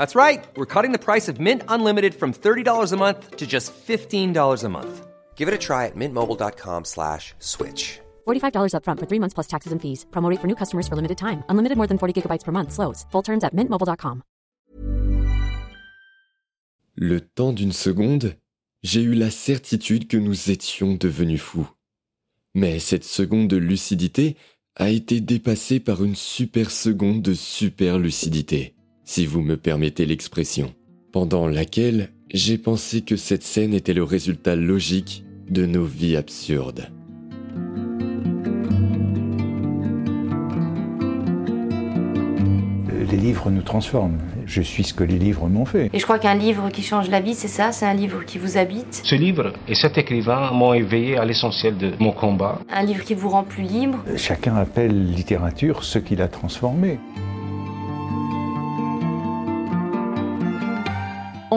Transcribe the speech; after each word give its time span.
That's 0.00 0.14
right. 0.14 0.48
We're 0.56 0.72
cutting 0.74 0.92
the 0.92 1.04
price 1.04 1.28
of 1.28 1.38
Mint 1.38 1.62
Unlimited 1.68 2.14
from 2.14 2.32
$30 2.32 2.92
a 2.92 2.96
month 2.96 3.36
to 3.36 3.46
just 3.46 3.74
$15 3.74 4.64
a 4.64 4.68
month. 4.70 5.06
Give 5.36 5.46
it 5.46 5.52
a 5.52 5.58
try 5.58 5.84
at 5.86 5.94
mintmobile.com 5.94 6.84
slash 6.84 7.34
switch. 7.38 8.00
$45 8.26 8.72
upfront 8.72 8.98
for 8.98 9.06
three 9.06 9.20
months 9.20 9.34
plus 9.34 9.48
taxes 9.54 9.72
and 9.72 9.80
fees. 9.82 10.06
Promo 10.10 10.30
rate 10.30 10.40
for 10.40 10.48
new 10.48 10.56
customers 10.56 10.88
for 10.88 10.96
limited 10.96 11.18
time. 11.18 11.44
Unlimited 11.50 11.76
more 11.76 11.86
than 11.86 11.98
40 11.98 12.14
gigabytes 12.16 12.44
per 12.46 12.52
month. 12.52 12.72
Slows. 12.72 13.04
Full 13.12 13.22
terms 13.22 13.44
at 13.44 13.52
mintmobile.com. 13.54 14.22
Le 16.94 17.20
temps 17.20 17.52
d'une 17.52 17.72
seconde, 17.72 18.36
j'ai 18.82 19.02
eu 19.02 19.14
la 19.14 19.30
certitude 19.30 20.08
que 20.08 20.16
nous 20.16 20.50
étions 20.50 20.96
devenus 20.98 21.42
fous. 21.42 21.68
Mais 22.54 22.78
cette 22.78 23.04
seconde 23.04 23.48
de 23.48 23.58
lucidité 23.58 24.38
a 24.76 24.88
été 24.88 25.20
dépassée 25.20 25.78
par 25.78 26.02
une 26.02 26.16
super 26.16 26.70
seconde 26.70 27.20
de 27.20 27.34
super 27.34 27.98
lucidité, 27.98 28.74
si 29.10 29.26
vous 29.26 29.40
me 29.40 29.56
permettez 29.56 30.06
l'expression, 30.06 30.72
pendant 31.10 31.48
laquelle 31.48 32.10
j'ai 32.32 32.58
pensé 32.58 33.00
que 33.00 33.16
cette 33.16 33.42
scène 33.42 33.74
était 33.74 33.92
le 33.92 34.04
résultat 34.04 34.54
logique 34.54 35.24
de 35.48 35.66
nos 35.66 35.84
vies 35.84 36.16
absurdes. 36.16 36.92
Les 43.10 43.16
livres 43.16 43.50
nous 43.50 43.62
transforment. 43.62 44.20
Je 44.46 44.62
suis 44.62 44.84
ce 44.84 44.94
que 44.94 45.02
les 45.02 45.18
livres 45.18 45.48
m'ont 45.48 45.64
fait. 45.64 45.90
Et 45.92 45.98
je 45.98 46.04
crois 46.04 46.20
qu'un 46.20 46.36
livre 46.36 46.70
qui 46.70 46.82
change 46.84 47.10
la 47.10 47.18
vie, 47.18 47.34
c'est 47.34 47.48
ça, 47.48 47.72
c'est 47.72 47.86
un 47.86 47.94
livre 47.94 48.24
qui 48.24 48.38
vous 48.38 48.58
habite, 48.58 49.00
Ce 49.02 49.16
livre 49.16 49.54
et 49.66 49.74
cet 49.74 49.98
écrivain 49.98 50.52
m'ont 50.52 50.72
éveillé 50.72 51.16
à 51.16 51.24
l'essentiel 51.24 51.76
de 51.76 51.94
mon 51.98 52.12
combat. 52.12 52.60
un 52.70 52.84
livre 52.84 53.02
qui 53.02 53.14
vous 53.14 53.30
rend 53.30 53.42
plus 53.42 53.64
libre? 53.64 53.98
Chacun 54.16 54.54
appelle 54.54 55.10
littérature 55.10 55.82
ce 55.82 55.98
qu'il 55.98 56.22
a 56.22 56.28
transformé. 56.28 57.00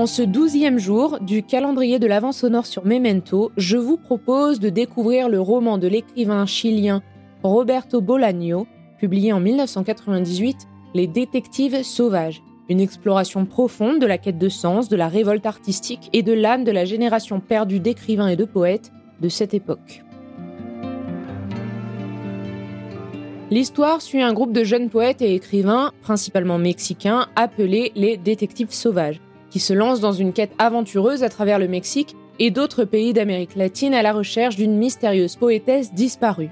En 0.03 0.05
ce 0.05 0.21
douzième 0.21 0.79
jour 0.79 1.21
du 1.21 1.43
calendrier 1.43 1.97
de 1.97 2.07
l'Avent 2.07 2.33
sonore 2.33 2.65
sur 2.65 2.85
Memento, 2.85 3.53
je 3.55 3.77
vous 3.77 3.95
propose 3.95 4.59
de 4.59 4.67
découvrir 4.67 5.29
le 5.29 5.39
roman 5.39 5.77
de 5.77 5.87
l'écrivain 5.87 6.45
chilien 6.45 7.01
Roberto 7.41 8.01
Bolaño, 8.01 8.67
publié 8.99 9.31
en 9.31 9.39
1998, 9.39 10.67
Les 10.93 11.07
Détectives 11.07 11.83
Sauvages, 11.83 12.43
une 12.67 12.81
exploration 12.81 13.45
profonde 13.45 13.99
de 13.99 14.05
la 14.05 14.17
quête 14.17 14.37
de 14.37 14.49
sens, 14.49 14.89
de 14.89 14.97
la 14.97 15.07
révolte 15.07 15.45
artistique 15.45 16.09
et 16.11 16.21
de 16.21 16.33
l'âme 16.33 16.65
de 16.65 16.71
la 16.73 16.83
génération 16.83 17.39
perdue 17.39 17.79
d'écrivains 17.79 18.27
et 18.27 18.35
de 18.35 18.43
poètes 18.43 18.91
de 19.21 19.29
cette 19.29 19.53
époque. 19.53 20.03
L'histoire 23.51 24.01
suit 24.01 24.21
un 24.21 24.33
groupe 24.33 24.51
de 24.51 24.65
jeunes 24.65 24.89
poètes 24.89 25.21
et 25.21 25.33
écrivains, 25.33 25.93
principalement 26.01 26.57
mexicains, 26.57 27.27
appelés 27.37 27.93
les 27.95 28.17
Détectives 28.17 28.73
Sauvages, 28.73 29.21
qui 29.53 29.59
se 29.59 29.71
lancent 29.71 29.99
dans 29.99 30.13
une 30.13 30.33
quête 30.33 30.55
aventureuse 30.57 31.21
à 31.21 31.29
travers 31.29 31.59
le 31.59 31.67
Mexique 31.67 32.15
et 32.39 32.49
d'autres 32.49 32.85
pays 32.85 33.13
d'Amérique 33.13 33.55
latine 33.55 33.93
à 33.93 34.01
la 34.01 34.11
recherche 34.11 34.55
d'une 34.55 34.75
mystérieuse 34.75 35.35
poétesse 35.35 35.93
disparue. 35.93 36.49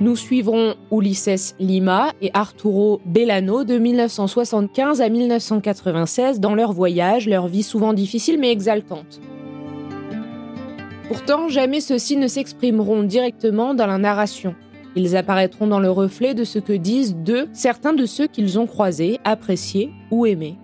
Nous 0.00 0.16
suivrons 0.16 0.74
Ulises 0.90 1.54
Lima 1.60 2.12
et 2.22 2.30
Arturo 2.32 3.02
Bellano 3.04 3.64
de 3.64 3.76
1975 3.76 5.02
à 5.02 5.10
1996 5.10 6.40
dans 6.40 6.54
leur 6.54 6.72
voyage, 6.72 7.28
leur 7.28 7.48
vie 7.48 7.62
souvent 7.62 7.92
difficile 7.92 8.40
mais 8.40 8.50
exaltante. 8.50 9.20
Pourtant, 11.06 11.48
jamais 11.48 11.82
ceux-ci 11.82 12.16
ne 12.16 12.28
s'exprimeront 12.28 13.02
directement 13.02 13.74
dans 13.74 13.86
la 13.86 13.98
narration. 13.98 14.54
Ils 14.96 15.18
apparaîtront 15.18 15.66
dans 15.66 15.80
le 15.80 15.90
reflet 15.90 16.32
de 16.32 16.44
ce 16.44 16.58
que 16.58 16.72
disent 16.72 17.14
d'eux 17.14 17.48
certains 17.52 17.92
de 17.92 18.06
ceux 18.06 18.26
qu'ils 18.26 18.58
ont 18.58 18.66
croisés, 18.66 19.20
appréciés 19.24 19.90
ou 20.10 20.24
aimés. 20.24 20.56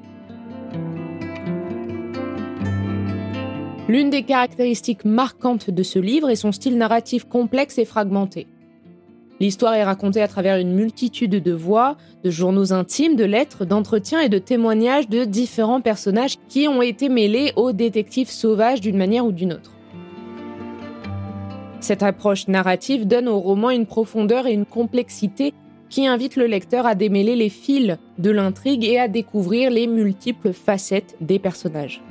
L'une 3.88 4.10
des 4.10 4.22
caractéristiques 4.22 5.06
marquantes 5.06 5.70
de 5.70 5.82
ce 5.82 5.98
livre 5.98 6.28
est 6.28 6.36
son 6.36 6.52
style 6.52 6.76
narratif 6.76 7.24
complexe 7.24 7.78
et 7.78 7.86
fragmenté. 7.86 8.46
L'histoire 9.40 9.72
est 9.72 9.84
racontée 9.84 10.20
à 10.20 10.28
travers 10.28 10.58
une 10.58 10.74
multitude 10.74 11.42
de 11.42 11.52
voix, 11.52 11.96
de 12.22 12.30
journaux 12.30 12.74
intimes, 12.74 13.16
de 13.16 13.24
lettres, 13.24 13.64
d'entretiens 13.64 14.20
et 14.20 14.28
de 14.28 14.38
témoignages 14.38 15.08
de 15.08 15.24
différents 15.24 15.80
personnages 15.80 16.36
qui 16.48 16.68
ont 16.68 16.82
été 16.82 17.08
mêlés 17.08 17.52
aux 17.56 17.72
détectives 17.72 18.30
sauvages 18.30 18.82
d'une 18.82 18.98
manière 18.98 19.24
ou 19.24 19.32
d'une 19.32 19.54
autre. 19.54 19.72
Cette 21.80 22.02
approche 22.02 22.46
narrative 22.46 23.06
donne 23.06 23.28
au 23.28 23.38
roman 23.38 23.70
une 23.70 23.86
profondeur 23.86 24.46
et 24.46 24.52
une 24.52 24.66
complexité 24.66 25.54
qui 25.88 26.06
invitent 26.06 26.36
le 26.36 26.46
lecteur 26.46 26.84
à 26.84 26.94
démêler 26.94 27.36
les 27.36 27.48
fils 27.48 27.96
de 28.18 28.30
l'intrigue 28.30 28.84
et 28.84 28.98
à 28.98 29.08
découvrir 29.08 29.70
les 29.70 29.86
multiples 29.86 30.52
facettes 30.52 31.16
des 31.22 31.38
personnages. 31.38 32.02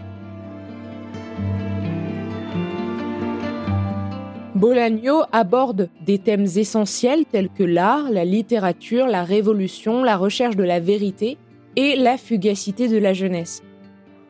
Bolaño 4.58 5.22
aborde 5.32 5.88
des 6.04 6.18
thèmes 6.18 6.48
essentiels 6.56 7.26
tels 7.26 7.50
que 7.50 7.64
l'art, 7.64 8.10
la 8.10 8.26
littérature, 8.26 9.06
la 9.06 9.24
révolution, 9.24 10.02
la 10.02 10.18
recherche 10.18 10.56
de 10.56 10.64
la 10.64 10.80
vérité 10.80 11.38
et 11.76 11.96
la 11.96 12.18
fugacité 12.18 12.88
de 12.88 12.98
la 12.98 13.14
jeunesse. 13.14 13.62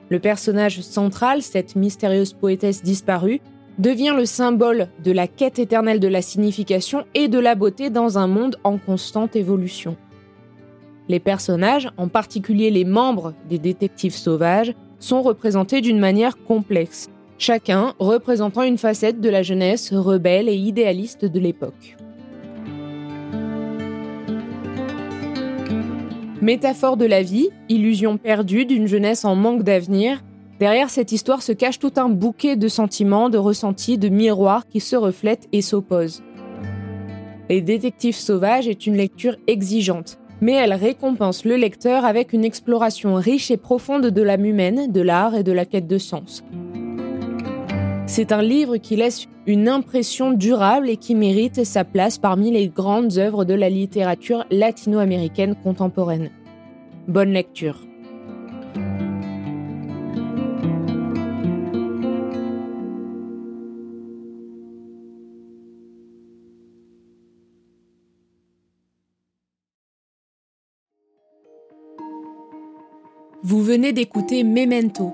Le 0.10 0.20
personnage 0.20 0.82
central, 0.82 1.42
cette 1.42 1.78
mystérieuse 1.78 2.34
poétesse 2.34 2.84
disparue, 2.84 3.40
devient 3.78 4.14
le 4.18 4.26
symbole 4.26 4.90
de 5.02 5.14
la 5.14 5.28
quête 5.28 5.60
éternelle 5.60 6.02
de 6.02 6.10
la 6.10 6.22
signification 6.22 7.06
et 7.14 7.30
de 7.30 7.40
la 7.40 7.56
beauté 7.56 7.90
dans 7.90 8.18
un 8.18 8.28
monde 8.28 8.58
en 8.66 8.78
constante 8.78 9.38
évolution. 9.38 9.96
Les 11.08 11.22
personnages, 11.22 11.90
en 11.96 12.10
particulier 12.10 12.70
les 12.70 12.84
membres 12.84 13.34
des 13.48 13.60
détectives 13.60 14.16
sauvages, 14.16 14.74
sont 15.00 15.22
représentés 15.22 15.80
d'une 15.80 16.00
manière 16.00 16.38
complexe, 16.44 17.10
chacun 17.38 17.94
représentant 18.00 18.64
une 18.64 18.78
facette 18.78 19.22
de 19.22 19.30
la 19.30 19.44
jeunesse 19.44 19.94
rebelle 19.94 20.50
et 20.50 20.56
idéaliste 20.56 21.26
de 21.26 21.40
l'époque. 21.40 21.96
Métaphore 26.42 26.98
de 26.98 27.06
la 27.06 27.24
vie, 27.24 27.50
illusion 27.68 28.18
perdue 28.18 28.66
d'une 28.66 28.88
jeunesse 28.88 29.26
en 29.26 29.36
manque 29.36 29.64
d'avenir, 29.64 30.24
derrière 30.60 30.90
cette 30.90 31.12
histoire 31.12 31.42
se 31.42 31.52
cache 31.52 31.80
tout 31.80 31.94
un 31.98 32.10
bouquet 32.10 32.56
de 32.56 32.68
sentiments, 32.68 33.30
de 33.30 33.38
ressentis, 33.38 33.98
de 33.98 34.10
miroirs 34.10 34.68
qui 34.68 34.80
se 34.80 34.96
reflètent 34.96 35.48
et 35.52 35.62
s'opposent. 35.62 36.24
Les 37.50 37.62
détectives 37.62 38.16
sauvages 38.16 38.68
est 38.68 38.86
une 38.86 38.96
lecture 38.96 39.36
exigeante, 39.48 40.20
mais 40.42 40.54
elle 40.54 40.74
récompense 40.74 41.44
le 41.44 41.56
lecteur 41.56 42.06
avec 42.06 42.34
une 42.34 42.46
exploration 42.46 43.16
riche 43.16 43.52
et 43.52 43.58
profonde 43.58 44.08
de 44.08 44.22
l'âme 44.22 44.46
humaine, 44.46 44.92
de 44.92 45.02
l'art 45.02 45.36
et 45.36 45.44
de 45.44 45.52
la 45.52 45.66
quête 45.66 45.88
de 45.88 45.98
sens. 45.98 46.44
C'est 48.10 48.32
un 48.32 48.42
livre 48.42 48.78
qui 48.78 48.96
laisse 48.96 49.28
une 49.46 49.68
impression 49.68 50.32
durable 50.32 50.90
et 50.90 50.96
qui 50.96 51.14
mérite 51.14 51.66
sa 51.66 51.84
place 51.84 52.18
parmi 52.18 52.52
les 52.52 52.70
grandes 52.70 53.18
œuvres 53.18 53.44
de 53.44 53.54
la 53.54 53.70
littérature 53.70 54.46
latino-américaine 54.50 55.56
contemporaine. 55.62 56.32
Bonne 57.10 57.34
lecture. 57.34 57.86
Vous 73.44 73.62
venez 73.62 73.92
d'écouter 73.92 74.44
Memento, 74.44 75.14